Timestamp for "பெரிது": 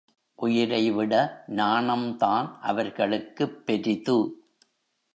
3.65-4.17